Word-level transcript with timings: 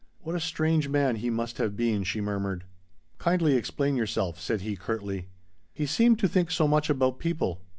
"What 0.21 0.33
a 0.35 0.39
strange 0.39 0.89
man 0.89 1.17
he 1.17 1.29
must 1.29 1.59
have 1.59 1.75
been," 1.77 2.03
she 2.03 2.21
murmured. 2.21 2.63
"Kindly 3.19 3.53
explain 3.53 3.95
yourself," 3.95 4.41
said 4.41 4.61
he 4.61 4.75
curtly. 4.75 5.27
"He 5.75 5.85
seemed 5.85 6.17
to 6.21 6.27
think 6.27 6.49
so 6.49 6.67
much 6.67 6.89
about 6.89 7.19
people. 7.19 7.61